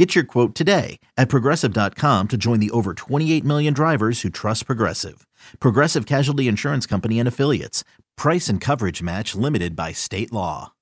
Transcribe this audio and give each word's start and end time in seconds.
Get 0.00 0.14
your 0.14 0.24
quote 0.24 0.54
today 0.54 0.98
at 1.18 1.28
progressive.com 1.28 2.28
to 2.28 2.36
join 2.38 2.58
the 2.58 2.70
over 2.70 2.94
28 2.94 3.44
million 3.44 3.74
drivers 3.74 4.22
who 4.22 4.30
trust 4.30 4.64
Progressive. 4.64 5.26
Progressive 5.60 6.06
Casualty 6.06 6.48
Insurance 6.48 6.86
Company 6.86 7.18
and 7.18 7.28
Affiliates. 7.28 7.84
Price 8.16 8.48
and 8.48 8.62
coverage 8.62 9.02
match 9.02 9.34
limited 9.34 9.76
by 9.76 9.92
state 9.92 10.32
law. 10.32 10.72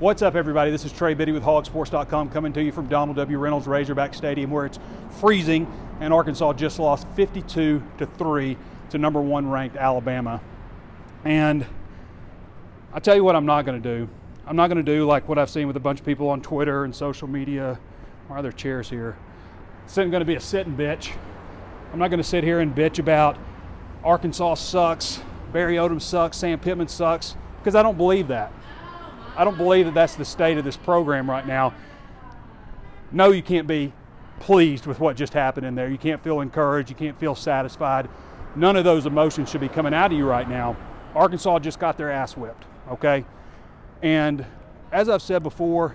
What's 0.00 0.22
up, 0.22 0.34
everybody? 0.34 0.72
This 0.72 0.84
is 0.84 0.90
Trey 0.90 1.14
Biddy 1.14 1.30
with 1.30 1.44
hogsports.com 1.44 2.30
coming 2.30 2.52
to 2.54 2.62
you 2.64 2.72
from 2.72 2.88
Donald 2.88 3.18
W. 3.18 3.38
Reynolds 3.38 3.68
Razorback 3.68 4.14
Stadium 4.14 4.50
where 4.50 4.66
it's 4.66 4.80
freezing 5.20 5.72
and 6.00 6.12
Arkansas 6.12 6.54
just 6.54 6.80
lost 6.80 7.06
52 7.14 7.80
to 7.98 8.06
3 8.06 8.56
to 8.90 8.98
number 8.98 9.20
one 9.20 9.48
ranked 9.48 9.76
Alabama. 9.76 10.40
And 11.24 11.66
I 12.92 13.00
tell 13.00 13.16
you 13.16 13.24
what, 13.24 13.36
I'm 13.36 13.46
not 13.46 13.64
going 13.64 13.80
to 13.80 13.96
do. 13.96 14.08
I'm 14.46 14.56
not 14.56 14.68
going 14.68 14.84
to 14.84 14.96
do 14.96 15.06
like 15.06 15.28
what 15.28 15.38
I've 15.38 15.50
seen 15.50 15.66
with 15.66 15.76
a 15.76 15.80
bunch 15.80 16.00
of 16.00 16.06
people 16.06 16.28
on 16.28 16.40
Twitter 16.40 16.84
and 16.84 16.94
social 16.94 17.28
media. 17.28 17.78
Why 18.26 18.38
are 18.38 18.42
there 18.42 18.52
chairs 18.52 18.88
here? 18.90 19.16
It's 19.84 19.96
not 19.96 20.10
going 20.10 20.20
to 20.20 20.26
be 20.26 20.34
a 20.34 20.40
sitting 20.40 20.76
bitch. 20.76 21.12
I'm 21.92 21.98
not 21.98 22.08
going 22.08 22.18
to 22.18 22.24
sit 22.24 22.44
here 22.44 22.60
and 22.60 22.74
bitch 22.74 22.98
about 22.98 23.36
Arkansas 24.04 24.54
sucks, 24.54 25.20
Barry 25.52 25.76
Odom 25.76 26.00
sucks, 26.00 26.36
Sam 26.36 26.58
Pittman 26.58 26.88
sucks, 26.88 27.36
because 27.58 27.74
I 27.74 27.82
don't 27.82 27.96
believe 27.96 28.28
that. 28.28 28.52
I 29.36 29.44
don't 29.44 29.56
believe 29.56 29.86
that 29.86 29.94
that's 29.94 30.14
the 30.14 30.24
state 30.24 30.58
of 30.58 30.64
this 30.64 30.76
program 30.76 31.28
right 31.28 31.46
now. 31.46 31.74
No, 33.12 33.30
you 33.30 33.42
can't 33.42 33.66
be 33.66 33.92
pleased 34.38 34.86
with 34.86 35.00
what 35.00 35.16
just 35.16 35.32
happened 35.32 35.66
in 35.66 35.74
there. 35.74 35.88
You 35.88 35.98
can't 35.98 36.22
feel 36.22 36.40
encouraged. 36.40 36.90
You 36.90 36.96
can't 36.96 37.18
feel 37.18 37.34
satisfied. 37.34 38.08
None 38.56 38.76
of 38.76 38.84
those 38.84 39.06
emotions 39.06 39.50
should 39.50 39.60
be 39.60 39.68
coming 39.68 39.94
out 39.94 40.12
of 40.12 40.18
you 40.18 40.26
right 40.26 40.48
now. 40.48 40.76
Arkansas 41.14 41.58
just 41.60 41.78
got 41.78 41.96
their 41.96 42.10
ass 42.10 42.36
whipped, 42.36 42.64
okay? 42.90 43.24
And 44.02 44.44
as 44.92 45.08
I've 45.08 45.22
said 45.22 45.42
before, 45.42 45.94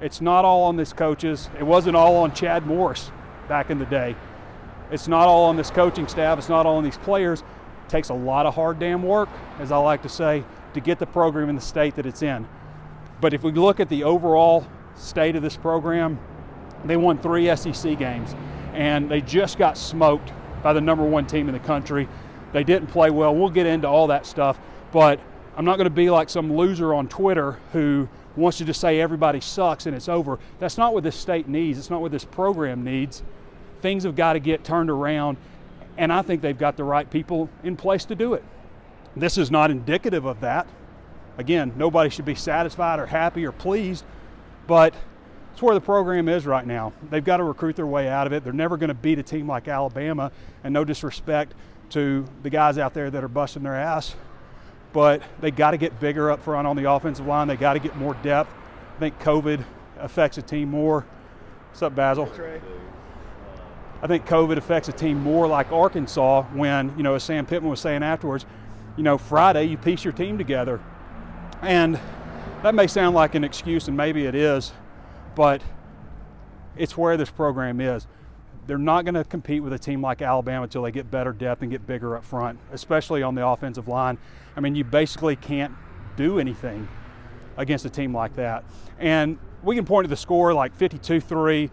it's 0.00 0.20
not 0.20 0.44
all 0.44 0.64
on 0.64 0.76
this 0.76 0.92
coaches. 0.92 1.48
It 1.58 1.62
wasn't 1.62 1.96
all 1.96 2.16
on 2.16 2.34
Chad 2.34 2.66
Morris 2.66 3.10
back 3.48 3.70
in 3.70 3.78
the 3.78 3.86
day. 3.86 4.16
It's 4.90 5.08
not 5.08 5.28
all 5.28 5.44
on 5.44 5.56
this 5.56 5.70
coaching 5.70 6.08
staff. 6.08 6.38
It's 6.38 6.48
not 6.48 6.66
all 6.66 6.76
on 6.76 6.84
these 6.84 6.98
players. 6.98 7.40
It 7.40 7.88
takes 7.88 8.08
a 8.08 8.14
lot 8.14 8.46
of 8.46 8.54
hard 8.54 8.78
damn 8.78 9.02
work, 9.02 9.28
as 9.58 9.72
I 9.72 9.76
like 9.78 10.02
to 10.02 10.08
say, 10.08 10.44
to 10.74 10.80
get 10.80 10.98
the 10.98 11.06
program 11.06 11.48
in 11.48 11.54
the 11.54 11.60
state 11.60 11.94
that 11.96 12.06
it's 12.06 12.22
in. 12.22 12.46
But 13.20 13.32
if 13.32 13.42
we 13.42 13.52
look 13.52 13.80
at 13.80 13.88
the 13.88 14.04
overall 14.04 14.66
state 14.96 15.36
of 15.36 15.42
this 15.42 15.56
program, 15.56 16.18
they 16.84 16.96
won 16.96 17.18
three 17.18 17.54
SEC 17.56 17.98
games, 17.98 18.34
and 18.72 19.10
they 19.10 19.20
just 19.20 19.58
got 19.58 19.78
smoked 19.78 20.32
by 20.64 20.72
the 20.72 20.80
number 20.80 21.04
one 21.04 21.26
team 21.26 21.46
in 21.46 21.52
the 21.52 21.60
country. 21.60 22.08
They 22.52 22.64
didn't 22.64 22.88
play 22.88 23.10
well. 23.10 23.36
We'll 23.36 23.50
get 23.50 23.66
into 23.66 23.86
all 23.86 24.06
that 24.06 24.24
stuff, 24.24 24.58
but 24.92 25.20
I'm 25.56 25.66
not 25.66 25.76
going 25.76 25.84
to 25.84 25.90
be 25.90 26.08
like 26.08 26.30
some 26.30 26.56
loser 26.56 26.94
on 26.94 27.06
Twitter 27.06 27.58
who 27.72 28.08
wants 28.34 28.58
to 28.58 28.64
just 28.64 28.80
say 28.80 28.98
everybody 28.98 29.40
sucks 29.40 29.84
and 29.84 29.94
it's 29.94 30.08
over. 30.08 30.38
That's 30.58 30.78
not 30.78 30.94
what 30.94 31.04
this 31.04 31.16
state 31.16 31.46
needs. 31.48 31.78
It's 31.78 31.90
not 31.90 32.00
what 32.00 32.10
this 32.10 32.24
program 32.24 32.82
needs. 32.82 33.22
Things 33.82 34.04
have 34.04 34.16
got 34.16 34.32
to 34.32 34.40
get 34.40 34.64
turned 34.64 34.88
around, 34.88 35.36
and 35.98 36.10
I 36.10 36.22
think 36.22 36.40
they've 36.40 36.56
got 36.56 36.78
the 36.78 36.84
right 36.84 37.08
people 37.08 37.50
in 37.62 37.76
place 37.76 38.06
to 38.06 38.14
do 38.14 38.32
it. 38.32 38.42
This 39.14 39.36
is 39.36 39.50
not 39.50 39.70
indicative 39.70 40.24
of 40.24 40.40
that. 40.40 40.66
Again, 41.36 41.74
nobody 41.76 42.08
should 42.08 42.24
be 42.24 42.34
satisfied 42.34 42.98
or 42.98 43.06
happy 43.06 43.44
or 43.44 43.52
pleased, 43.52 44.04
but 44.66 44.94
it's 45.54 45.62
where 45.62 45.76
the 45.76 45.80
program 45.80 46.28
is 46.28 46.46
right 46.46 46.66
now. 46.66 46.92
They've 47.10 47.24
got 47.24 47.36
to 47.36 47.44
recruit 47.44 47.76
their 47.76 47.86
way 47.86 48.08
out 48.08 48.26
of 48.26 48.32
it. 48.32 48.42
They're 48.42 48.52
never 48.52 48.76
going 48.76 48.88
to 48.88 48.94
beat 48.94 49.20
a 49.20 49.22
team 49.22 49.46
like 49.46 49.68
Alabama, 49.68 50.32
and 50.64 50.74
no 50.74 50.84
disrespect 50.84 51.54
to 51.90 52.24
the 52.42 52.50
guys 52.50 52.76
out 52.76 52.92
there 52.92 53.08
that 53.08 53.22
are 53.22 53.28
busting 53.28 53.62
their 53.62 53.76
ass, 53.76 54.16
but 54.92 55.22
they 55.40 55.52
got 55.52 55.70
to 55.70 55.76
get 55.76 56.00
bigger 56.00 56.32
up 56.32 56.42
front 56.42 56.66
on 56.66 56.74
the 56.74 56.90
offensive 56.90 57.24
line. 57.24 57.46
They 57.46 57.54
got 57.54 57.74
to 57.74 57.78
get 57.78 57.96
more 57.96 58.14
depth. 58.14 58.52
I 58.96 58.98
think 58.98 59.20
COVID 59.20 59.62
affects 60.00 60.38
a 60.38 60.42
team 60.42 60.72
more. 60.72 61.06
What's 61.70 61.82
up, 61.82 61.94
Basil? 61.94 62.28
I 64.02 64.08
think 64.08 64.26
COVID 64.26 64.56
affects 64.56 64.88
a 64.88 64.92
team 64.92 65.22
more 65.22 65.46
like 65.46 65.70
Arkansas 65.70 66.42
when, 66.52 66.92
you 66.96 67.04
know, 67.04 67.14
as 67.14 67.22
Sam 67.22 67.46
Pittman 67.46 67.70
was 67.70 67.78
saying 67.78 68.02
afterwards, 68.02 68.44
you 68.96 69.04
know, 69.04 69.18
Friday 69.18 69.66
you 69.66 69.76
piece 69.76 70.02
your 70.02 70.12
team 70.14 70.36
together 70.36 70.80
and 71.62 72.00
that 72.64 72.74
may 72.74 72.88
sound 72.88 73.14
like 73.14 73.36
an 73.36 73.44
excuse, 73.44 73.86
and 73.86 73.96
maybe 73.96 74.24
it 74.24 74.34
is, 74.34 74.72
but 75.34 75.62
it's 76.76 76.96
where 76.96 77.16
this 77.16 77.30
program 77.30 77.80
is. 77.80 78.06
They're 78.66 78.78
not 78.78 79.04
going 79.04 79.14
to 79.14 79.24
compete 79.24 79.62
with 79.62 79.72
a 79.72 79.78
team 79.78 80.00
like 80.00 80.22
Alabama 80.22 80.64
until 80.64 80.82
they 80.82 80.90
get 80.90 81.10
better 81.10 81.32
depth 81.32 81.62
and 81.62 81.70
get 81.70 81.86
bigger 81.86 82.16
up 82.16 82.24
front, 82.24 82.58
especially 82.72 83.22
on 83.22 83.34
the 83.34 83.46
offensive 83.46 83.88
line. 83.88 84.16
I 84.56 84.60
mean, 84.60 84.74
you 84.74 84.84
basically 84.84 85.36
can't 85.36 85.74
do 86.16 86.38
anything 86.38 86.88
against 87.56 87.84
a 87.84 87.90
team 87.90 88.14
like 88.14 88.36
that. 88.36 88.64
And 88.98 89.38
we 89.62 89.76
can 89.76 89.84
point 89.84 90.06
to 90.06 90.08
the 90.08 90.16
score 90.16 90.54
like 90.54 90.74
52 90.74 91.20
3. 91.20 91.70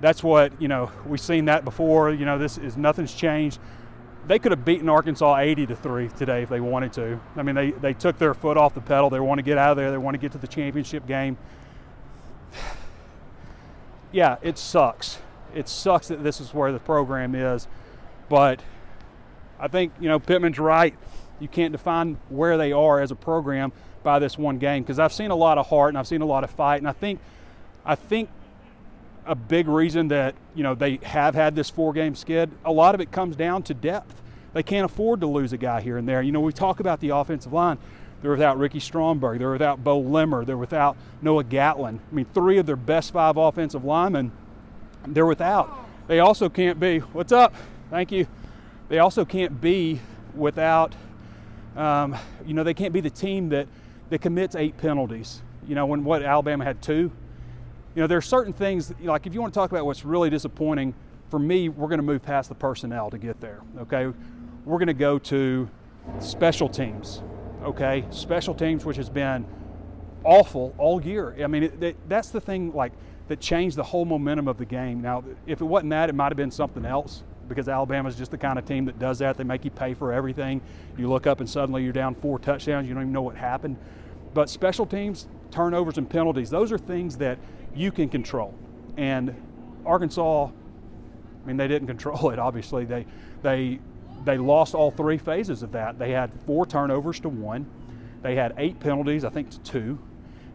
That's 0.00 0.22
what, 0.22 0.60
you 0.60 0.68
know, 0.68 0.90
we've 1.06 1.20
seen 1.20 1.46
that 1.46 1.64
before. 1.64 2.12
You 2.12 2.26
know, 2.26 2.38
this 2.38 2.58
is 2.58 2.76
nothing's 2.76 3.14
changed 3.14 3.58
they 4.26 4.38
could 4.38 4.52
have 4.52 4.64
beaten 4.64 4.88
Arkansas 4.88 5.38
80 5.38 5.66
to 5.66 5.76
3 5.76 6.08
today 6.08 6.42
if 6.42 6.48
they 6.48 6.60
wanted 6.60 6.92
to. 6.94 7.20
I 7.36 7.42
mean, 7.42 7.54
they, 7.54 7.70
they 7.70 7.92
took 7.92 8.18
their 8.18 8.34
foot 8.34 8.56
off 8.56 8.74
the 8.74 8.80
pedal. 8.80 9.10
They 9.10 9.20
want 9.20 9.38
to 9.38 9.42
get 9.42 9.58
out 9.58 9.72
of 9.72 9.76
there. 9.76 9.90
They 9.90 9.98
want 9.98 10.14
to 10.14 10.18
get 10.18 10.32
to 10.32 10.38
the 10.38 10.48
championship 10.48 11.06
game. 11.06 11.36
Yeah, 14.12 14.36
it 14.42 14.58
sucks. 14.58 15.18
It 15.54 15.68
sucks 15.68 16.08
that 16.08 16.22
this 16.22 16.40
is 16.40 16.52
where 16.52 16.72
the 16.72 16.78
program 16.78 17.34
is. 17.34 17.66
But 18.28 18.60
I 19.58 19.68
think, 19.68 19.92
you 20.00 20.08
know, 20.08 20.18
Pittman's 20.18 20.58
right. 20.58 20.94
You 21.40 21.48
can't 21.48 21.72
define 21.72 22.18
where 22.28 22.56
they 22.56 22.72
are 22.72 23.00
as 23.00 23.10
a 23.10 23.14
program 23.14 23.72
by 24.02 24.18
this 24.18 24.38
one 24.38 24.58
game 24.58 24.82
because 24.82 24.98
I've 24.98 25.12
seen 25.12 25.30
a 25.30 25.36
lot 25.36 25.58
of 25.58 25.66
heart 25.68 25.90
and 25.90 25.98
I've 25.98 26.06
seen 26.06 26.22
a 26.22 26.26
lot 26.26 26.44
of 26.44 26.50
fight. 26.50 26.76
And 26.76 26.88
I 26.88 26.92
think, 26.92 27.20
I 27.84 27.94
think 27.94 28.28
a 29.26 29.34
big 29.34 29.68
reason 29.68 30.08
that 30.08 30.34
you 30.54 30.62
know 30.62 30.74
they 30.74 30.98
have 31.02 31.34
had 31.34 31.54
this 31.56 31.68
four 31.68 31.92
game 31.92 32.14
skid 32.14 32.50
a 32.64 32.72
lot 32.72 32.94
of 32.94 33.00
it 33.00 33.10
comes 33.10 33.36
down 33.36 33.62
to 33.64 33.74
depth 33.74 34.22
they 34.54 34.62
can't 34.62 34.84
afford 34.84 35.20
to 35.20 35.26
lose 35.26 35.52
a 35.52 35.56
guy 35.56 35.80
here 35.80 35.98
and 35.98 36.08
there 36.08 36.22
you 36.22 36.32
know 36.32 36.40
we 36.40 36.52
talk 36.52 36.80
about 36.80 37.00
the 37.00 37.10
offensive 37.10 37.52
line 37.52 37.76
they're 38.22 38.30
without 38.30 38.58
ricky 38.58 38.80
stromberg. 38.80 39.38
They're 39.38 39.50
without 39.50 39.84
beaux 39.84 40.00
limmer. 40.00 40.44
They're 40.44 40.56
without 40.56 40.96
noah 41.22 41.44
gatlin. 41.44 42.00
I 42.10 42.14
mean 42.14 42.26
three 42.34 42.58
of 42.58 42.66
their 42.66 42.76
best 42.76 43.12
five 43.12 43.36
offensive 43.36 43.84
linemen 43.84 44.32
they're 45.06 45.26
without. 45.26 45.86
They 46.08 46.20
also 46.20 46.48
can't 46.48 46.80
be 46.80 46.98
what's 46.98 47.32
up? 47.32 47.54
Thank 47.90 48.12
you. 48.12 48.26
They 48.88 48.98
also 48.98 49.24
can't 49.24 49.60
be 49.60 50.00
without 50.34 50.94
um, 51.76 52.16
you 52.44 52.54
know 52.54 52.64
they 52.64 52.74
can't 52.74 52.92
be 52.92 53.00
the 53.00 53.10
team 53.10 53.50
that 53.50 53.68
that 54.10 54.20
commits 54.20 54.54
eight 54.54 54.76
penalties. 54.78 55.42
You 55.68 55.74
know 55.74 55.86
when 55.86 56.04
what 56.04 56.22
alabama 56.22 56.64
had 56.64 56.82
two. 56.82 57.10
You 57.96 58.02
know, 58.02 58.08
there 58.08 58.18
are 58.18 58.22
certain 58.22 58.52
things, 58.52 58.92
like 59.00 59.26
if 59.26 59.32
you 59.32 59.40
want 59.40 59.54
to 59.54 59.58
talk 59.58 59.70
about 59.70 59.86
what's 59.86 60.04
really 60.04 60.28
disappointing, 60.28 60.94
for 61.30 61.38
me, 61.38 61.70
we're 61.70 61.88
going 61.88 61.98
to 61.98 62.04
move 62.04 62.22
past 62.22 62.50
the 62.50 62.54
personnel 62.54 63.08
to 63.08 63.16
get 63.16 63.40
there, 63.40 63.62
okay? 63.78 64.12
We're 64.66 64.76
going 64.76 64.88
to 64.88 64.92
go 64.92 65.18
to 65.18 65.66
special 66.20 66.68
teams, 66.68 67.22
okay? 67.66 68.04
Special 68.10 68.54
teams, 68.54 68.84
which 68.84 68.96
has 68.96 69.08
been 69.10 69.44
awful 70.24 70.74
all 70.78 71.02
year. 71.02 71.36
I 71.42 71.46
mean, 71.46 71.64
it, 71.64 71.82
it, 71.82 72.08
that's 72.08 72.30
the 72.30 72.40
thing, 72.40 72.72
like, 72.72 72.92
that 73.28 73.40
changed 73.40 73.76
the 73.76 73.82
whole 73.82 74.04
momentum 74.04 74.48
of 74.48 74.56
the 74.56 74.64
game. 74.64 75.02
Now, 75.02 75.24
if 75.46 75.60
it 75.60 75.64
wasn't 75.64 75.90
that, 75.90 76.08
it 76.08 76.14
might 76.14 76.30
have 76.30 76.36
been 76.36 76.50
something 76.50 76.84
else 76.84 77.24
because 77.48 77.68
Alabama's 77.68 78.16
just 78.16 78.30
the 78.30 78.38
kind 78.38 78.58
of 78.58 78.64
team 78.64 78.84
that 78.86 78.98
does 78.98 79.18
that. 79.18 79.36
They 79.36 79.44
make 79.44 79.64
you 79.64 79.70
pay 79.70 79.94
for 79.94 80.12
everything. 80.12 80.60
You 80.96 81.08
look 81.08 81.26
up 81.26 81.40
and 81.40 81.48
suddenly 81.48 81.82
you're 81.82 81.92
down 81.92 82.14
four 82.14 82.38
touchdowns. 82.38 82.88
You 82.88 82.94
don't 82.94 83.04
even 83.04 83.12
know 83.12 83.22
what 83.22 83.36
happened. 83.36 83.76
But 84.34 84.50
special 84.50 84.86
teams, 84.86 85.26
turnovers, 85.50 85.98
and 85.98 86.08
penalties, 86.08 86.50
those 86.50 86.72
are 86.72 86.78
things 86.78 87.16
that 87.18 87.38
you 87.74 87.90
can 87.90 88.08
control. 88.08 88.54
And 88.96 89.34
Arkansas, 89.84 90.46
I 90.46 91.46
mean, 91.46 91.56
they 91.56 91.68
didn't 91.68 91.88
control 91.88 92.30
it. 92.32 92.38
Obviously, 92.38 92.84
they 92.84 93.06
they 93.42 93.80
they 94.24 94.38
lost 94.38 94.74
all 94.74 94.90
three 94.90 95.18
phases 95.18 95.62
of 95.62 95.72
that. 95.72 95.98
They 95.98 96.10
had 96.10 96.32
four 96.46 96.66
turnovers 96.66 97.20
to 97.20 97.28
one. 97.28 97.66
They 98.22 98.34
had 98.34 98.54
eight 98.58 98.80
penalties, 98.80 99.24
I 99.24 99.30
think, 99.30 99.50
to 99.50 99.58
two. 99.60 99.98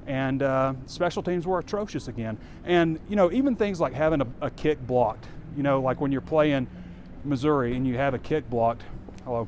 And 0.07 0.41
uh, 0.41 0.73
special 0.87 1.23
teams 1.23 1.45
were 1.45 1.59
atrocious 1.59 2.07
again. 2.07 2.37
And 2.65 2.99
you 3.07 3.15
know, 3.15 3.31
even 3.31 3.55
things 3.55 3.79
like 3.79 3.93
having 3.93 4.21
a, 4.21 4.27
a 4.41 4.49
kick 4.49 4.85
blocked. 4.85 5.27
You 5.55 5.63
know, 5.63 5.81
like 5.81 6.01
when 6.01 6.11
you're 6.11 6.21
playing 6.21 6.67
Missouri 7.23 7.75
and 7.75 7.87
you 7.87 7.97
have 7.97 8.13
a 8.13 8.19
kick 8.19 8.49
blocked. 8.49 8.83
Hello 9.25 9.47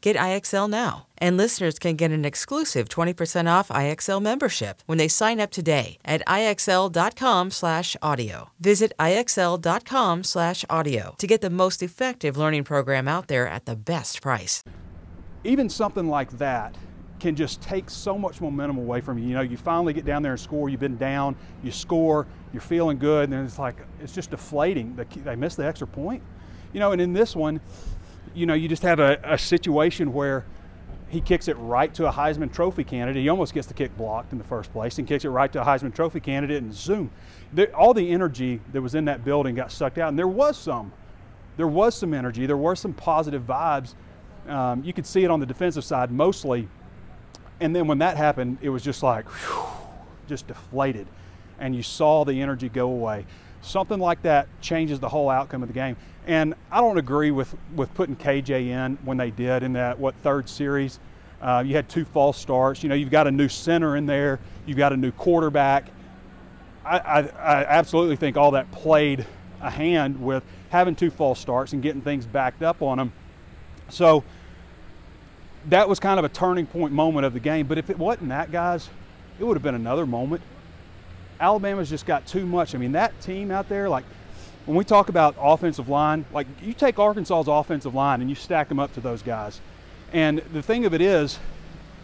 Get 0.00 0.16
IXL 0.16 0.70
now. 0.70 1.06
And 1.18 1.36
listeners 1.36 1.78
can 1.78 1.96
get 1.96 2.10
an 2.10 2.24
exclusive 2.24 2.88
20% 2.88 3.46
off 3.46 3.68
IXL 3.68 4.22
membership 4.22 4.82
when 4.86 4.96
they 4.96 5.08
sign 5.08 5.38
up 5.38 5.50
today 5.50 5.98
at 6.04 6.22
IXL.com/audio. 6.26 8.50
Visit 8.58 8.92
IXL.com/audio 8.98 11.14
to 11.18 11.26
get 11.26 11.42
the 11.42 11.50
most 11.50 11.82
effective 11.82 12.38
learning 12.38 12.64
program 12.64 13.06
out 13.06 13.28
there 13.28 13.46
at 13.46 13.66
the 13.66 13.76
best 13.76 14.22
price. 14.22 14.64
Even 15.44 15.68
something 15.68 16.08
like 16.08 16.30
that 16.38 16.74
can 17.18 17.36
just 17.36 17.60
take 17.60 17.90
so 17.90 18.16
much 18.16 18.40
momentum 18.40 18.78
away 18.78 19.02
from 19.02 19.18
you. 19.18 19.28
You 19.28 19.34
know, 19.34 19.42
you 19.42 19.58
finally 19.58 19.92
get 19.92 20.06
down 20.06 20.22
there 20.22 20.32
and 20.32 20.40
score. 20.40 20.70
You've 20.70 20.80
been 20.80 20.96
down, 20.96 21.36
you 21.62 21.70
score, 21.70 22.26
you're 22.54 22.62
feeling 22.62 22.98
good, 22.98 23.24
and 23.24 23.32
then 23.34 23.44
it's 23.44 23.58
like 23.58 23.76
it's 24.02 24.14
just 24.14 24.30
deflating. 24.30 24.96
They 24.96 25.36
miss 25.36 25.56
the 25.56 25.66
extra 25.66 25.86
point. 25.86 26.22
You 26.72 26.80
know, 26.80 26.92
and 26.92 27.02
in 27.02 27.12
this 27.12 27.36
one, 27.36 27.60
you 28.34 28.46
know, 28.46 28.54
you 28.54 28.68
just 28.68 28.82
have 28.82 29.00
a, 29.00 29.18
a 29.24 29.38
situation 29.38 30.12
where 30.12 30.44
he 31.08 31.20
kicks 31.20 31.48
it 31.48 31.54
right 31.54 31.92
to 31.94 32.06
a 32.06 32.12
Heisman 32.12 32.52
Trophy 32.52 32.84
candidate. 32.84 33.22
He 33.22 33.28
almost 33.28 33.52
gets 33.52 33.66
the 33.66 33.74
kick 33.74 33.96
blocked 33.96 34.32
in 34.32 34.38
the 34.38 34.44
first 34.44 34.72
place 34.72 34.98
and 34.98 35.08
kicks 35.08 35.24
it 35.24 35.30
right 35.30 35.52
to 35.52 35.60
a 35.60 35.64
Heisman 35.64 35.92
Trophy 35.92 36.20
candidate, 36.20 36.62
and 36.62 36.72
zoom. 36.72 37.10
All 37.74 37.92
the 37.92 38.10
energy 38.10 38.60
that 38.72 38.80
was 38.80 38.94
in 38.94 39.06
that 39.06 39.24
building 39.24 39.56
got 39.56 39.72
sucked 39.72 39.98
out, 39.98 40.08
and 40.08 40.18
there 40.18 40.28
was 40.28 40.56
some. 40.56 40.92
There 41.56 41.66
was 41.66 41.96
some 41.96 42.14
energy. 42.14 42.46
There 42.46 42.56
were 42.56 42.76
some 42.76 42.92
positive 42.92 43.42
vibes. 43.42 43.94
Um, 44.48 44.84
you 44.84 44.92
could 44.92 45.04
see 45.04 45.24
it 45.24 45.30
on 45.30 45.40
the 45.40 45.46
defensive 45.46 45.84
side 45.84 46.10
mostly. 46.10 46.68
And 47.58 47.74
then 47.76 47.86
when 47.86 47.98
that 47.98 48.16
happened, 48.16 48.58
it 48.62 48.70
was 48.70 48.82
just 48.82 49.02
like, 49.02 49.28
whew, 49.28 49.66
just 50.28 50.46
deflated. 50.46 51.06
And 51.58 51.74
you 51.74 51.82
saw 51.82 52.24
the 52.24 52.40
energy 52.40 52.68
go 52.68 52.88
away. 52.88 53.26
Something 53.62 53.98
like 53.98 54.22
that 54.22 54.48
changes 54.60 55.00
the 55.00 55.08
whole 55.08 55.30
outcome 55.30 55.62
of 55.62 55.68
the 55.68 55.74
game. 55.74 55.96
And 56.26 56.54
I 56.70 56.80
don't 56.80 56.98
agree 56.98 57.30
with, 57.30 57.54
with 57.74 57.92
putting 57.94 58.16
KJ 58.16 58.68
in 58.68 58.98
when 59.04 59.16
they 59.16 59.30
did 59.30 59.62
in 59.62 59.72
that, 59.74 59.98
what, 59.98 60.14
third 60.16 60.48
series. 60.48 60.98
Uh, 61.40 61.62
you 61.66 61.74
had 61.74 61.88
two 61.88 62.04
false 62.04 62.38
starts. 62.38 62.82
You 62.82 62.88
know, 62.88 62.94
you've 62.94 63.10
got 63.10 63.26
a 63.26 63.30
new 63.30 63.48
center 63.48 63.96
in 63.96 64.06
there, 64.06 64.38
you've 64.66 64.76
got 64.76 64.92
a 64.92 64.96
new 64.96 65.12
quarterback. 65.12 65.86
I, 66.84 66.98
I, 66.98 67.20
I 67.20 67.64
absolutely 67.64 68.16
think 68.16 68.36
all 68.36 68.52
that 68.52 68.70
played 68.70 69.26
a 69.60 69.70
hand 69.70 70.22
with 70.22 70.42
having 70.70 70.94
two 70.94 71.10
false 71.10 71.38
starts 71.38 71.72
and 71.72 71.82
getting 71.82 72.00
things 72.00 72.26
backed 72.26 72.62
up 72.62 72.82
on 72.82 72.98
them. 72.98 73.12
So 73.88 74.24
that 75.68 75.88
was 75.88 76.00
kind 76.00 76.18
of 76.18 76.24
a 76.24 76.28
turning 76.28 76.66
point 76.66 76.92
moment 76.92 77.26
of 77.26 77.32
the 77.32 77.40
game. 77.40 77.66
But 77.66 77.78
if 77.78 77.90
it 77.90 77.98
wasn't 77.98 78.30
that, 78.30 78.50
guys, 78.50 78.88
it 79.38 79.44
would 79.44 79.56
have 79.56 79.62
been 79.62 79.74
another 79.74 80.06
moment. 80.06 80.42
Alabama's 81.40 81.88
just 81.88 82.06
got 82.06 82.26
too 82.26 82.46
much. 82.46 82.74
I 82.74 82.78
mean, 82.78 82.92
that 82.92 83.18
team 83.22 83.50
out 83.50 83.68
there, 83.68 83.88
like 83.88 84.04
when 84.66 84.76
we 84.76 84.84
talk 84.84 85.08
about 85.08 85.34
offensive 85.40 85.88
line, 85.88 86.24
like 86.32 86.46
you 86.62 86.74
take 86.74 86.98
Arkansas's 86.98 87.48
offensive 87.48 87.94
line 87.94 88.20
and 88.20 88.28
you 88.28 88.36
stack 88.36 88.68
them 88.68 88.78
up 88.78 88.92
to 88.94 89.00
those 89.00 89.22
guys. 89.22 89.60
And 90.12 90.38
the 90.52 90.62
thing 90.62 90.84
of 90.84 90.94
it 90.94 91.00
is, 91.00 91.38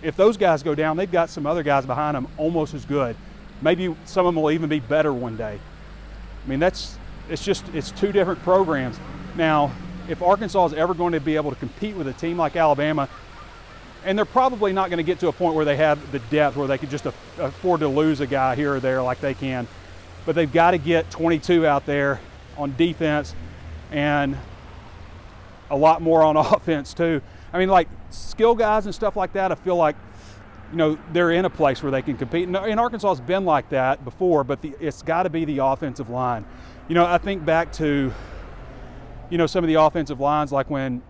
if 0.02 0.16
those 0.16 0.36
guys 0.36 0.62
go 0.62 0.74
down, 0.74 0.96
they've 0.96 1.10
got 1.10 1.30
some 1.30 1.46
other 1.46 1.62
guys 1.62 1.86
behind 1.86 2.16
them 2.16 2.28
almost 2.36 2.74
as 2.74 2.84
good. 2.84 3.16
Maybe 3.60 3.94
some 4.04 4.26
of 4.26 4.34
them 4.34 4.42
will 4.42 4.50
even 4.50 4.68
be 4.68 4.80
better 4.80 5.12
one 5.12 5.36
day. 5.36 5.58
I 6.44 6.48
mean, 6.48 6.60
that's 6.60 6.98
it's 7.28 7.44
just 7.44 7.64
it's 7.74 7.90
two 7.90 8.12
different 8.12 8.42
programs. 8.42 8.98
Now, 9.36 9.72
if 10.08 10.22
Arkansas 10.22 10.66
is 10.66 10.72
ever 10.74 10.94
going 10.94 11.12
to 11.12 11.20
be 11.20 11.36
able 11.36 11.50
to 11.50 11.56
compete 11.56 11.96
with 11.96 12.08
a 12.08 12.12
team 12.12 12.36
like 12.36 12.56
Alabama, 12.56 13.08
and 14.04 14.16
they're 14.16 14.25
probably 14.25 14.72
not 14.72 14.90
going 14.90 14.98
to 14.98 15.04
get 15.04 15.19
to 15.20 15.28
a 15.28 15.32
point 15.32 15.54
where 15.54 15.64
they 15.64 15.76
have 15.76 16.12
the 16.12 16.19
depth 16.19 16.56
where 16.56 16.69
they 16.69 16.78
could 16.78 16.90
just 16.90 17.06
afford 17.38 17.81
to 17.81 17.88
lose 17.88 18.20
a 18.20 18.26
guy 18.26 18.54
here 18.54 18.75
or 18.75 18.81
there 18.81 19.02
like 19.02 19.20
they 19.20 19.34
can. 19.34 19.66
But 20.25 20.34
they've 20.34 20.52
got 20.52 20.72
to 20.72 20.78
get 20.78 21.10
22 21.10 21.66
out 21.66 21.87
there 21.87 22.20
on 22.56 22.75
defense 22.76 23.34
and 23.90 24.37
a 25.70 25.76
lot 25.76 26.02
more 26.02 26.22
on 26.22 26.37
offense 26.37 26.94
too. 26.94 27.20
I 27.52 27.58
mean, 27.58 27.69
like 27.69 27.88
skill 28.10 28.54
guys 28.54 28.87
and 28.87 28.94
stuff 28.94 29.16
like 29.16 29.32
that. 29.32 29.52
I 29.52 29.54
feel 29.54 29.76
like 29.76 29.96
you 30.70 30.76
know 30.76 30.99
they're 31.12 31.31
in 31.31 31.44
a 31.44 31.50
place 31.50 31.82
where 31.82 31.92
they 31.92 32.02
can 32.02 32.16
compete. 32.16 32.49
And 32.49 32.81
Arkansas 32.81 33.08
has 33.08 33.20
been 33.20 33.44
like 33.44 33.69
that 33.70 34.04
before, 34.04 34.44
but 34.44 34.62
the, 34.62 34.75
it's 34.81 35.02
got 35.02 35.25
to 35.25 35.31
be 35.31 35.44
the 35.44 35.58
offensive 35.58 36.10
line. 36.10 36.44
You 36.88 36.94
know, 36.94 37.06
I 37.06 37.19
think 37.19 37.44
back 37.44 37.72
to 37.75 38.12
you 39.31 39.38
know 39.38 39.46
some 39.46 39.64
of 39.64 39.69
the 39.69 39.75
offensive 39.75 40.20
lines 40.20 40.52
like 40.52 40.70
when 40.70 41.02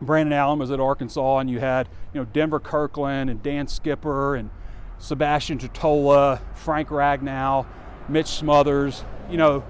Brandon 0.00 0.32
Allen 0.32 0.58
was 0.58 0.70
at 0.70 0.80
Arkansas, 0.80 1.38
and 1.38 1.50
you 1.50 1.60
had 1.60 1.88
you 2.12 2.20
know 2.20 2.24
Denver 2.32 2.60
Kirkland 2.60 3.30
and 3.30 3.42
Dan 3.42 3.66
Skipper 3.66 4.36
and 4.36 4.50
Sebastian 4.98 5.58
Tretola, 5.58 6.40
Frank 6.54 6.88
Ragnow, 6.88 7.66
Mitch 8.08 8.28
Smothers. 8.28 9.04
You 9.30 9.36
know, 9.36 9.64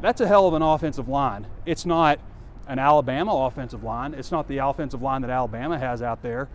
that's 0.00 0.20
a 0.20 0.26
hell 0.26 0.48
of 0.48 0.54
an 0.54 0.62
offensive 0.62 1.08
line. 1.08 1.46
It's 1.66 1.86
not 1.86 2.18
an 2.66 2.78
Alabama 2.78 3.32
offensive 3.32 3.84
line. 3.84 4.14
It's 4.14 4.30
not 4.30 4.48
the 4.48 4.58
offensive 4.58 5.02
line 5.02 5.22
that 5.22 5.30
Alabama 5.30 5.78
has 5.78 6.02
out 6.02 6.22
there, 6.22 6.48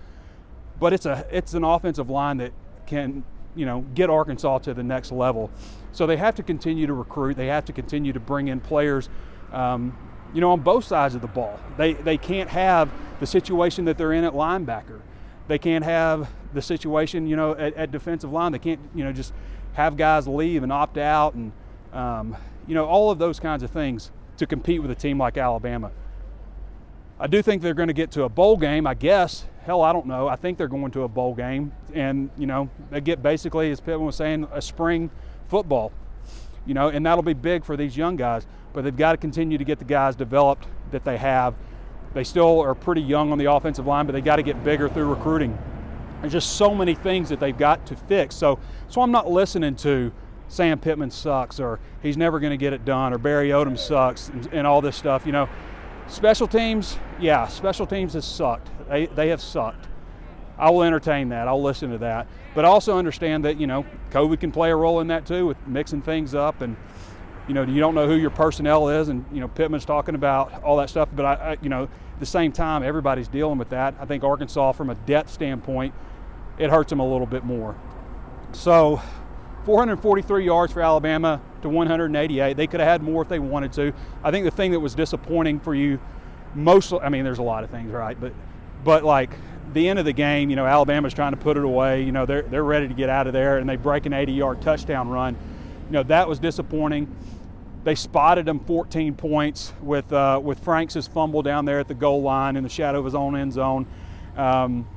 but 0.80 0.94
it's 0.94 1.06
a 1.06 1.26
it's 1.32 1.54
an 1.54 1.64
offensive 1.64 2.10
line 2.10 2.38
that 2.38 2.54
can 2.86 3.24
you 3.56 3.66
know 3.66 3.82
get 3.94 4.10
Arkansas 4.10 4.60
to 4.60 4.74
the 4.74 4.84
next 4.84 5.12
level. 5.12 5.52
So 5.92 6.06
they 6.06 6.18
have 6.18 6.36
to 6.36 6.44
continue 6.44 6.88
to 6.88 6.94
recruit. 6.94 7.38
They 7.38 7.48
have 7.48 7.66
to 7.66 7.74
continue 7.74 8.14
to 8.14 8.20
bring 8.20 8.48
in 8.48 8.60
players. 8.60 9.10
Um, 9.52 9.98
you 10.36 10.42
know, 10.42 10.52
on 10.52 10.60
both 10.60 10.84
sides 10.84 11.16
of 11.16 11.22
the 11.22 11.28
ball. 11.28 11.58
They, 11.78 11.94
they 11.94 12.18
can't 12.18 12.50
have 12.50 12.92
the 13.22 13.26
situation 13.26 13.86
that 13.86 13.98
they're 13.98 14.12
in 14.12 14.26
at 14.26 14.34
linebacker. 14.34 15.00
They 15.48 15.58
can't 15.58 15.86
have 15.86 16.30
the 16.54 16.62
situation, 16.62 17.26
you 17.26 17.38
know, 17.38 17.54
at, 17.56 17.74
at 17.76 17.92
defensive 17.92 18.34
line. 18.34 18.52
They 18.52 18.60
can't, 18.60 18.82
you 18.94 19.06
know, 19.06 19.14
just 19.14 19.34
have 19.74 19.96
guys 19.96 20.28
leave 20.28 20.62
and 20.62 20.74
opt 20.74 20.98
out 20.98 21.36
and, 21.36 21.54
um, 21.94 22.36
you 22.68 22.76
know, 22.76 22.86
all 22.86 23.12
of 23.12 23.18
those 23.18 23.40
kinds 23.40 23.64
of 23.64 23.72
things 23.72 24.12
to 24.36 24.46
compete 24.46 24.82
with 24.82 24.92
a 24.92 24.96
team 24.96 25.18
like 25.18 25.38
Alabama. 25.38 25.92
I 27.18 27.28
do 27.28 27.42
think 27.42 27.62
they're 27.62 27.74
going 27.74 27.88
to 27.88 27.94
get 27.94 28.12
to 28.12 28.24
a 28.24 28.30
bowl 28.30 28.58
game, 28.58 28.86
I 28.86 28.94
guess. 28.94 29.46
Hell, 29.64 29.84
I 29.84 29.94
don't 29.94 30.06
know. 30.06 30.28
I 30.28 30.36
think 30.36 30.58
they're 30.58 30.68
going 30.68 30.92
to 30.92 31.04
a 31.04 31.08
bowl 31.08 31.34
game. 31.34 31.72
And, 31.94 32.30
you 32.38 32.46
know, 32.46 32.70
they 32.90 33.00
get 33.00 33.24
basically, 33.24 33.72
as 33.72 33.80
Pittman 33.80 34.06
was 34.06 34.18
saying, 34.18 34.50
a 34.52 34.62
spring 34.62 35.10
football, 35.48 35.94
you 36.66 36.74
know, 36.74 36.90
and 36.90 37.06
that'll 37.06 37.24
be 37.24 37.34
big 37.34 37.64
for 37.64 37.78
these 37.78 37.96
young 37.96 38.16
guys 38.16 38.48
but 38.76 38.84
they've 38.84 38.96
got 38.96 39.14
to 39.14 39.18
continue 39.18 39.58
to 39.58 39.64
get 39.64 39.80
the 39.80 39.86
guys 39.86 40.18
developed 40.18 40.68
that 40.92 41.06
they 41.06 41.16
have. 41.18 41.56
They 42.14 42.26
still 42.26 42.60
are 42.60 42.76
pretty 42.76 43.02
young 43.02 43.32
on 43.32 43.38
the 43.38 43.50
offensive 43.50 43.88
line, 43.88 44.06
but 44.06 44.12
they 44.12 44.20
got 44.20 44.36
to 44.36 44.44
get 44.44 44.66
bigger 44.66 44.90
through 44.90 45.06
recruiting. 45.06 45.58
There's 46.20 46.34
just 46.34 46.58
so 46.58 46.76
many 46.76 46.94
things 46.94 47.30
that 47.30 47.40
they've 47.40 47.58
got 47.58 47.86
to 47.88 47.96
fix. 47.96 48.36
So, 48.36 48.60
so 48.90 49.02
I'm 49.02 49.12
not 49.12 49.32
listening 49.32 49.78
to 49.78 50.12
Sam 50.50 50.78
Pittman 50.78 51.10
sucks 51.10 51.60
or 51.60 51.80
he's 52.04 52.18
never 52.18 52.40
going 52.42 52.52
to 52.52 52.58
get 52.58 52.74
it 52.74 52.84
done 52.84 53.14
or 53.14 53.18
Barry 53.18 53.50
Odom 53.50 53.80
sucks 53.80 54.28
and, 54.28 54.48
and, 54.52 54.68
all 54.68 54.82
this 54.82 54.98
stuff. 54.98 55.26
You 55.26 55.32
know, 55.32 55.50
special 56.10 56.46
teams, 56.46 57.00
yeah, 57.18 57.48
special 57.48 57.88
teams 57.88 58.12
has 58.14 58.26
sucked. 58.26 58.70
They, 58.90 59.06
they 59.06 59.30
have 59.30 59.42
sucked. 59.42 59.88
I 60.58 60.70
will 60.70 60.84
entertain 60.84 61.30
that. 61.30 61.48
I'll 61.48 61.62
listen 61.62 61.92
to 61.92 61.98
that. 62.00 62.28
But 62.54 62.66
also 62.66 62.98
understand 62.98 63.46
that, 63.46 63.60
you 63.60 63.68
know, 63.68 63.86
COVID 64.12 64.40
can 64.40 64.52
play 64.52 64.72
a 64.72 64.76
role 64.76 65.02
in 65.02 65.08
that 65.08 65.26
too 65.26 65.46
with 65.46 65.58
mixing 65.68 66.02
things 66.02 66.34
up 66.34 66.62
and 66.62 66.78
you 67.48 67.54
know, 67.54 67.64
you 67.64 67.80
don't 67.80 67.94
know 67.94 68.08
who 68.08 68.16
your 68.16 68.32
personnel 68.32 68.90
is, 68.90 69.10
and 69.10 69.26
you 69.32 69.40
know, 69.40 69.48
Pittman's 69.48 69.86
talking 69.86 70.16
about 70.16 70.64
all 70.64 70.78
that 70.78 70.90
stuff. 70.90 71.10
But 71.16 71.26
I, 71.26 71.34
I 71.34 71.58
you 71.62 71.70
know, 71.70 71.84
at 71.84 72.20
the 72.20 72.26
same 72.26 72.52
time, 72.52 72.84
everybody's 72.84 73.28
dealing 73.28 73.58
with 73.58 73.70
that. 73.70 73.96
I 74.00 74.06
think 74.06 74.24
Arkansas, 74.24 74.72
from 74.72 74.90
a 74.90 74.96
depth 74.96 75.30
standpoint, 75.30 75.94
it 76.58 76.70
hurts 76.70 76.90
them 76.90 77.00
a 77.00 77.08
little 77.08 77.28
bit 77.28 77.44
more. 77.44 77.76
So, 78.54 79.02
443 79.66 80.46
yards 80.46 80.74
for 80.74 80.82
Alabama 80.82 81.42
to 81.62 81.70
188. 81.70 82.56
They 82.56 82.68
could 82.68 82.80
have 82.80 82.90
had 82.90 83.04
more 83.04 83.22
if 83.22 83.30
they 83.30 83.40
wanted 83.40 83.74
to. 83.74 83.94
I 84.24 84.32
think 84.32 84.46
the 84.46 84.52
thing 84.52 84.72
that 84.72 84.80
was 84.80 84.96
disappointing 84.96 85.60
for 85.60 85.76
you, 85.76 86.00
mostly, 86.54 87.00
I 87.00 87.10
mean, 87.10 87.24
there's 87.24 87.40
a 87.40 87.44
lot 87.44 87.64
of 87.64 87.70
things, 87.70 87.92
right? 87.92 88.20
But, 88.20 88.34
but 88.84 89.04
like 89.04 89.32
the 89.76 89.88
end 89.88 90.00
of 90.00 90.06
the 90.06 90.14
game, 90.14 90.50
you 90.50 90.56
know, 90.56 90.66
Alabama's 90.66 91.14
trying 91.14 91.34
to 91.34 91.38
put 91.38 91.58
it 91.58 91.64
away. 91.64 92.02
You 92.02 92.12
know, 92.12 92.26
they're 92.26 92.42
they're 92.42 92.64
ready 92.64 92.88
to 92.88 92.94
get 92.94 93.10
out 93.10 93.28
of 93.28 93.34
there, 93.34 93.60
and 93.60 93.70
they 93.70 93.76
break 93.76 94.08
an 94.08 94.14
80-yard 94.14 94.62
touchdown 94.62 95.10
run. 95.10 95.36
You 95.88 95.92
know, 95.92 96.04
that 96.04 96.28
was 96.28 96.40
disappointing. 96.40 97.14
They 97.84 97.94
spotted 97.94 98.48
him 98.48 98.60
14 98.62 99.14
points 99.14 99.74
with 99.82 100.12
uh, 100.12 100.40
with 100.44 100.60
Franks' 100.60 101.06
fumble 101.06 101.44
down 101.44 101.66
there 101.66 101.80
at 101.80 101.88
the 101.88 101.94
goal 101.94 102.24
line 102.24 102.56
in 102.56 102.64
the 102.64 102.70
shadow 102.70 102.98
of 102.98 103.06
his 103.06 103.14
own 103.14 103.36
end 103.36 103.54
zone. 103.54 103.86
Um, 104.36 104.88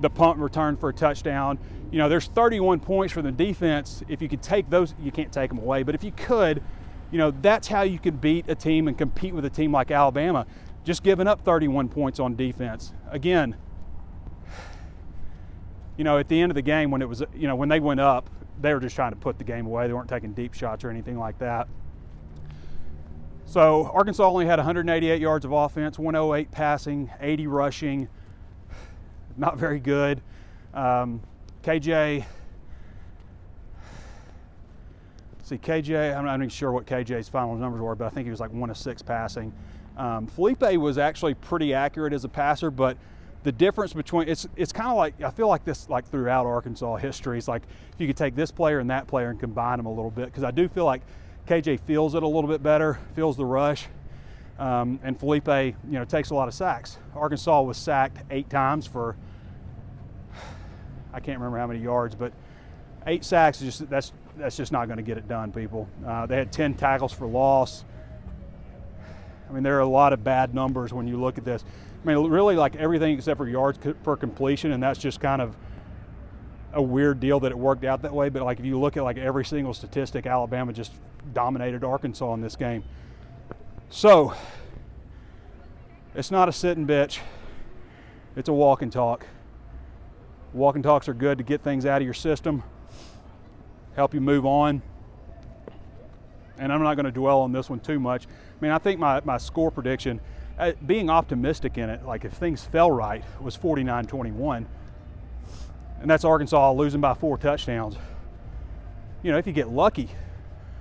the 0.00 0.10
punt 0.10 0.38
return 0.38 0.76
for 0.76 0.90
a 0.90 0.92
touchdown. 0.92 1.58
You 1.90 1.98
know, 1.98 2.08
there's 2.08 2.26
31 2.26 2.80
points 2.80 3.14
for 3.14 3.22
the 3.22 3.32
defense. 3.32 4.02
If 4.08 4.20
you 4.20 4.28
could 4.28 4.42
take 4.42 4.68
those, 4.68 4.94
you 5.00 5.10
can't 5.10 5.32
take 5.32 5.48
them 5.48 5.58
away, 5.58 5.82
but 5.82 5.94
if 5.94 6.04
you 6.04 6.12
could, 6.12 6.62
you 7.10 7.18
know, 7.18 7.30
that's 7.30 7.66
how 7.66 7.82
you 7.82 7.98
can 7.98 8.16
beat 8.16 8.48
a 8.48 8.54
team 8.54 8.88
and 8.88 8.98
compete 8.98 9.34
with 9.34 9.46
a 9.46 9.50
team 9.50 9.72
like 9.72 9.90
Alabama. 9.90 10.46
Just 10.84 11.02
giving 11.02 11.26
up 11.26 11.44
31 11.44 11.88
points 11.88 12.20
on 12.20 12.36
defense. 12.36 12.92
Again, 13.10 13.56
you 15.98 16.04
know, 16.04 16.16
at 16.16 16.28
the 16.28 16.40
end 16.40 16.50
of 16.50 16.54
the 16.54 16.62
game 16.62 16.90
when 16.90 17.02
it 17.02 17.08
was, 17.08 17.22
you 17.34 17.48
know, 17.48 17.56
when 17.56 17.68
they 17.68 17.80
went 17.80 18.00
up, 18.00 18.30
they 18.60 18.72
were 18.72 18.80
just 18.80 18.96
trying 18.96 19.10
to 19.10 19.16
put 19.16 19.36
the 19.36 19.44
game 19.44 19.66
away. 19.66 19.86
They 19.88 19.92
weren't 19.92 20.08
taking 20.08 20.32
deep 20.32 20.54
shots 20.54 20.84
or 20.84 20.90
anything 20.90 21.18
like 21.18 21.38
that. 21.40 21.68
So 23.44 23.90
Arkansas 23.92 24.24
only 24.24 24.46
had 24.46 24.58
188 24.58 25.20
yards 25.20 25.44
of 25.44 25.52
offense, 25.52 25.98
108 25.98 26.50
passing, 26.50 27.10
80 27.20 27.46
rushing. 27.48 28.08
Not 29.36 29.58
very 29.58 29.80
good. 29.80 30.22
Um, 30.72 31.20
KJ, 31.64 32.24
see 35.42 35.58
KJ, 35.58 36.16
I'm 36.16 36.24
not 36.24 36.36
even 36.36 36.48
sure 36.48 36.70
what 36.70 36.86
KJ's 36.86 37.28
final 37.28 37.56
numbers 37.56 37.80
were, 37.80 37.94
but 37.94 38.04
I 38.06 38.10
think 38.10 38.26
he 38.26 38.30
was 38.30 38.38
like 38.38 38.52
one 38.52 38.70
of 38.70 38.76
six 38.76 39.02
passing. 39.02 39.52
Um, 39.96 40.28
Feleipe 40.28 40.76
was 40.76 40.98
actually 40.98 41.34
pretty 41.34 41.74
accurate 41.74 42.12
as 42.12 42.24
a 42.24 42.28
passer, 42.28 42.70
but 42.70 42.96
the 43.42 43.52
difference 43.52 43.92
between 43.92 44.28
it's 44.28 44.46
it's 44.56 44.72
kind 44.72 44.88
of 44.88 44.96
like 44.96 45.20
I 45.22 45.30
feel 45.30 45.48
like 45.48 45.64
this 45.64 45.88
like 45.88 46.08
throughout 46.08 46.46
Arkansas 46.46 46.96
history. 46.96 47.38
It's 47.38 47.48
like 47.48 47.62
if 47.92 48.00
you 48.00 48.06
could 48.06 48.16
take 48.16 48.34
this 48.34 48.50
player 48.50 48.78
and 48.78 48.90
that 48.90 49.06
player 49.06 49.30
and 49.30 49.38
combine 49.38 49.78
them 49.78 49.86
a 49.86 49.92
little 49.92 50.10
bit 50.10 50.26
because 50.26 50.44
I 50.44 50.50
do 50.50 50.68
feel 50.68 50.84
like 50.84 51.02
KJ 51.46 51.80
feels 51.80 52.14
it 52.14 52.22
a 52.22 52.26
little 52.26 52.48
bit 52.48 52.62
better, 52.62 52.98
feels 53.14 53.36
the 53.36 53.44
rush, 53.44 53.86
um, 54.58 55.00
and 55.02 55.18
Feleipe 55.18 55.74
you 55.86 55.92
know, 55.92 56.04
takes 56.04 56.30
a 56.30 56.34
lot 56.34 56.48
of 56.48 56.54
sacks. 56.54 56.98
Arkansas 57.14 57.62
was 57.62 57.76
sacked 57.76 58.18
eight 58.30 58.50
times 58.50 58.86
for 58.86 59.16
I 61.12 61.20
can't 61.20 61.38
remember 61.38 61.58
how 61.58 61.66
many 61.66 61.80
yards, 61.80 62.14
but 62.14 62.32
eight 63.06 63.24
sacks 63.24 63.62
is 63.62 63.78
just 63.78 63.90
that's 63.90 64.12
that's 64.36 64.56
just 64.56 64.72
not 64.72 64.86
going 64.86 64.98
to 64.98 65.02
get 65.02 65.18
it 65.18 65.26
done, 65.26 65.52
people. 65.52 65.88
Uh, 66.06 66.26
they 66.26 66.36
had 66.36 66.52
10 66.52 66.74
tackles 66.74 67.12
for 67.12 67.26
loss. 67.26 67.84
I 69.48 69.52
mean, 69.52 69.62
there 69.62 69.76
are 69.76 69.80
a 69.80 69.86
lot 69.86 70.12
of 70.12 70.22
bad 70.22 70.54
numbers 70.54 70.92
when 70.92 71.08
you 71.08 71.18
look 71.18 71.38
at 71.38 71.44
this. 71.44 71.64
I 72.04 72.06
mean, 72.06 72.30
really 72.30 72.56
like 72.56 72.76
everything 72.76 73.16
except 73.16 73.38
for 73.38 73.48
yards 73.48 73.78
per 73.78 74.16
completion, 74.16 74.72
and 74.72 74.82
that's 74.82 74.98
just 74.98 75.20
kind 75.20 75.42
of 75.42 75.56
a 76.72 76.82
weird 76.82 77.18
deal 77.18 77.40
that 77.40 77.50
it 77.50 77.58
worked 77.58 77.84
out 77.84 78.02
that 78.02 78.12
way. 78.12 78.28
But 78.28 78.42
like 78.42 78.60
if 78.60 78.66
you 78.66 78.78
look 78.78 78.96
at 78.96 79.04
like 79.04 79.18
every 79.18 79.44
single 79.44 79.74
statistic, 79.74 80.26
Alabama 80.26 80.72
just 80.72 80.92
dominated 81.32 81.84
Arkansas 81.84 82.34
in 82.34 82.40
this 82.40 82.56
game. 82.56 82.84
So 83.90 84.34
it's 86.14 86.30
not 86.30 86.48
a 86.48 86.52
sit 86.52 86.76
and 86.76 86.86
bitch. 86.86 87.20
It's 88.36 88.48
a 88.48 88.52
walk 88.52 88.82
and 88.82 88.92
talk. 88.92 89.26
Walk 90.52 90.76
and 90.76 90.84
talks 90.84 91.08
are 91.08 91.14
good 91.14 91.38
to 91.38 91.44
get 91.44 91.62
things 91.62 91.84
out 91.84 92.00
of 92.00 92.04
your 92.04 92.14
system, 92.14 92.62
help 93.94 94.14
you 94.14 94.20
move 94.20 94.46
on. 94.46 94.82
And 96.58 96.72
I'm 96.72 96.82
not 96.82 96.94
going 96.94 97.06
to 97.06 97.12
dwell 97.12 97.40
on 97.40 97.52
this 97.52 97.68
one 97.70 97.80
too 97.80 98.00
much. 98.00 98.26
I 98.26 98.62
mean, 98.62 98.72
I 98.72 98.78
think 98.78 98.98
my, 98.98 99.20
my 99.24 99.38
score 99.38 99.70
prediction, 99.70 100.20
uh, 100.58 100.72
being 100.86 101.08
optimistic 101.08 101.78
in 101.78 101.88
it, 101.88 102.04
like 102.04 102.24
if 102.24 102.32
things 102.32 102.64
fell 102.64 102.90
right, 102.90 103.22
was 103.40 103.56
49 103.56 104.06
21. 104.06 104.66
And 106.00 106.10
that's 106.10 106.24
Arkansas 106.24 106.72
losing 106.72 107.00
by 107.00 107.14
four 107.14 107.38
touchdowns. 107.38 107.96
You 109.22 109.32
know, 109.32 109.38
if 109.38 109.46
you 109.46 109.52
get 109.52 109.68
lucky. 109.68 110.08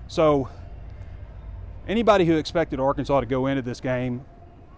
So, 0.08 0.50
anybody 1.88 2.26
who 2.26 2.38
expected 2.38 2.80
Arkansas 2.80 3.22
to 3.22 3.26
go 3.26 3.48
into 3.48 3.62
this 3.62 3.80
game 3.80 4.24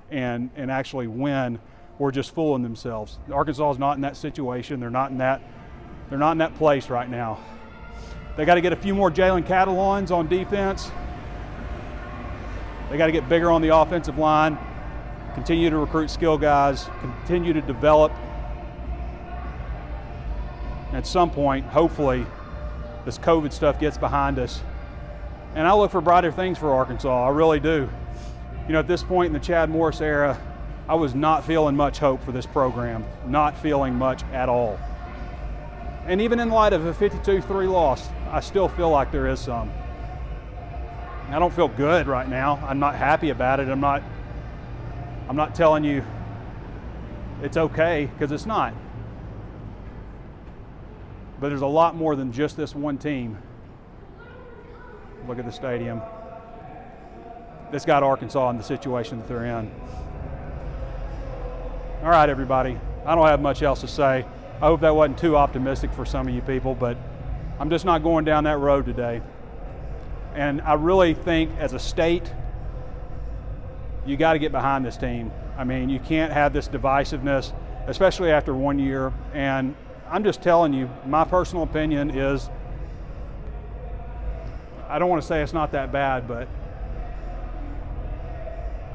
and, 0.10 0.50
and 0.56 0.72
actually 0.72 1.08
win 1.08 1.60
were 1.98 2.12
just 2.12 2.34
fooling 2.34 2.64
themselves. 2.64 3.20
Arkansas 3.32 3.72
is 3.72 3.80
not 3.80 3.96
in 3.96 4.02
that 4.02 4.16
situation. 4.16 4.80
They're 4.80 4.90
not 4.90 5.12
in 5.12 5.18
that, 5.18 5.42
they're 6.10 6.18
not 6.18 6.32
in 6.32 6.38
that 6.38 6.56
place 6.56 6.90
right 6.90 7.10
now. 7.10 7.40
They 8.38 8.46
got 8.46 8.56
to 8.56 8.62
get 8.62 8.72
a 8.72 8.78
few 8.78 8.96
more 8.96 9.12
Jalen 9.12 9.46
Catalons 9.46 10.12
on 10.12 10.30
defense. 10.30 10.90
They 12.90 12.98
got 12.98 13.08
to 13.08 13.12
get 13.12 13.28
bigger 13.28 13.52
on 13.52 13.62
the 13.62 13.76
offensive 13.76 14.18
line, 14.18 14.58
continue 15.40 15.70
to 15.70 15.78
recruit 15.78 16.10
skill 16.10 16.38
guys, 16.38 16.90
continue 17.00 17.54
to 17.54 17.62
develop. 17.62 18.12
At 20.92 21.08
some 21.08 21.32
point, 21.32 21.66
hopefully, 21.66 22.26
this 23.06 23.18
COVID 23.18 23.54
stuff 23.54 23.80
gets 23.80 23.98
behind 23.98 24.38
us. 24.38 24.62
And 25.56 25.66
I 25.66 25.74
look 25.74 25.92
for 25.92 26.02
brighter 26.02 26.30
things 26.30 26.58
for 26.58 26.74
Arkansas. 26.74 27.26
I 27.26 27.30
really 27.30 27.62
do. 27.62 27.90
You 28.68 28.74
know, 28.74 28.80
at 28.80 28.88
this 28.88 29.02
point 29.02 29.28
in 29.28 29.34
the 29.34 29.40
Chad 29.40 29.70
Morris 29.70 30.02
era, 30.02 30.38
I 30.90 30.96
was 30.96 31.16
not 31.16 31.46
feeling 31.46 31.74
much 31.74 32.00
hope 32.00 32.22
for 32.26 32.34
this 32.34 32.46
program, 32.46 33.06
not 33.26 33.58
feeling 33.60 33.96
much 33.96 34.24
at 34.34 34.50
all. 34.50 34.78
And 36.06 36.20
even 36.20 36.42
in 36.42 36.50
light 36.50 36.74
of 36.74 36.86
a 36.86 36.94
52 36.94 37.40
3 37.40 37.68
loss, 37.68 38.10
I 38.30 38.42
still 38.42 38.68
feel 38.68 38.90
like 38.90 39.10
there 39.10 39.28
is 39.28 39.40
some. 39.40 39.72
I 41.30 41.40
don't 41.40 41.54
feel 41.54 41.70
good 41.70 42.08
right 42.08 42.28
now. 42.28 42.62
I'm 42.68 42.80
not 42.80 42.96
happy 42.96 43.30
about 43.30 43.62
it. 43.62 43.70
I'm 43.70 43.80
not 43.80 44.04
I'm 45.30 45.36
not 45.36 45.54
telling 45.54 45.84
you 45.84 46.04
it's 47.44 47.56
okay 47.56 48.10
because 48.12 48.32
it's 48.32 48.48
not. 48.48 48.74
But 51.40 51.50
there's 51.50 51.62
a 51.62 51.68
lot 51.68 51.96
more 51.96 52.16
than 52.16 52.34
just 52.34 52.58
this 52.58 52.74
one 52.74 52.98
team. 52.98 53.38
Look 55.28 55.38
at 55.38 55.46
the 55.46 55.52
stadium. 55.52 56.02
That's 57.72 57.86
got 57.86 58.02
Arkansas 58.02 58.50
in 58.50 58.58
the 58.58 58.64
situation 58.64 59.20
that 59.20 59.28
they're 59.28 59.46
in. 59.46 59.72
All 62.02 62.10
right, 62.10 62.28
everybody. 62.28 62.80
I 63.06 63.14
don't 63.14 63.28
have 63.28 63.40
much 63.40 63.62
else 63.62 63.82
to 63.82 63.88
say. 63.88 64.26
I 64.56 64.66
hope 64.66 64.82
that 64.82 64.96
wasn't 64.96 65.20
too 65.20 65.38
optimistic 65.38 65.94
for 65.94 66.06
some 66.06 66.28
of 66.28 66.34
you 66.34 66.42
people, 66.42 66.74
but 66.74 66.98
I'm 67.60 67.70
just 67.70 67.86
not 67.86 68.02
going 68.02 68.26
down 68.26 68.46
that 68.46 68.58
road 68.58 68.86
today. 68.86 69.22
And 70.34 70.60
I 70.62 70.74
really 70.74 71.14
think 71.14 71.52
as 71.60 71.74
a 71.74 71.80
state, 71.80 72.34
you 74.06 74.18
got 74.18 74.34
to 74.34 74.40
get 74.40 74.52
behind 74.52 74.86
this 74.86 74.98
team. 74.98 75.32
I 75.58 75.64
mean, 75.64 75.90
you 75.90 76.00
can't 76.00 76.32
have 76.32 76.54
this 76.54 76.68
divisiveness, 76.68 77.54
especially 77.88 78.32
after 78.32 78.54
one 78.54 78.80
year. 78.80 79.14
And 79.34 79.76
I'm 80.10 80.24
just 80.24 80.42
telling 80.42 80.74
you, 80.74 80.90
my 81.06 81.24
personal 81.24 81.64
opinion 81.64 82.10
is 82.12 82.50
I 84.88 84.98
don't 84.98 85.10
want 85.10 85.22
to 85.22 85.28
say 85.28 85.44
it's 85.44 85.54
not 85.54 85.72
that 85.74 85.92
bad, 85.92 86.28
but 86.28 86.48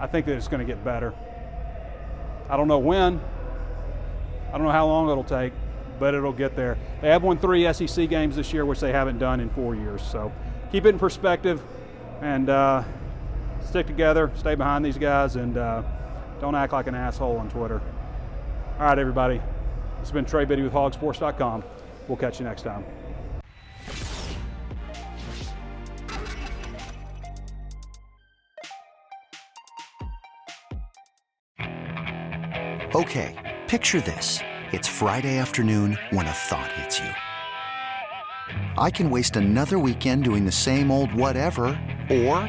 I 0.00 0.08
think 0.08 0.26
that 0.26 0.36
it's 0.36 0.48
going 0.48 0.66
to 0.66 0.66
get 0.66 0.82
better. 0.84 1.14
I 2.48 2.56
don't 2.56 2.66
know 2.66 2.78
when. 2.78 3.20
I 4.48 4.58
don't 4.58 4.66
know 4.66 4.72
how 4.72 4.86
long 4.86 5.08
it'll 5.08 5.22
take, 5.22 5.52
but 5.98 6.14
it'll 6.14 6.32
get 6.32 6.56
there. 6.56 6.76
They 7.00 7.08
have 7.08 7.22
won 7.22 7.38
three 7.38 7.72
SEC 7.72 8.08
games 8.08 8.36
this 8.36 8.52
year, 8.52 8.66
which 8.66 8.80
they 8.80 8.92
haven't 8.92 9.18
done 9.18 9.40
in 9.40 9.50
four 9.50 9.74
years. 9.74 10.02
So 10.02 10.32
keep 10.72 10.84
it 10.84 10.90
in 10.90 10.98
perspective 10.98 11.62
and 12.20 12.48
uh, 12.48 12.82
stick 13.64 13.86
together, 13.86 14.30
stay 14.36 14.54
behind 14.54 14.84
these 14.84 14.98
guys, 14.98 15.36
and 15.36 15.56
uh, 15.56 15.82
don't 16.40 16.54
act 16.54 16.72
like 16.72 16.86
an 16.86 16.94
asshole 16.94 17.36
on 17.36 17.48
Twitter. 17.48 17.80
All 18.78 18.86
right, 18.86 18.98
everybody. 18.98 19.36
This 19.36 20.08
has 20.08 20.12
been 20.12 20.24
Trey 20.24 20.44
Biddy 20.44 20.62
with 20.62 20.72
hogsports.com. 20.72 21.64
We'll 22.08 22.16
catch 22.16 22.38
you 22.38 22.44
next 22.44 22.62
time. 22.62 22.84
Okay, 32.94 33.56
picture 33.66 34.00
this. 34.00 34.38
It's 34.70 34.86
Friday 34.86 35.38
afternoon 35.38 35.98
when 36.10 36.26
a 36.26 36.32
thought 36.32 36.70
hits 36.72 37.00
you. 37.00 37.10
I 38.78 38.90
can 38.90 39.10
waste 39.10 39.36
another 39.36 39.78
weekend 39.80 40.22
doing 40.22 40.44
the 40.44 40.52
same 40.52 40.92
old 40.92 41.12
whatever, 41.12 41.64
or 42.08 42.48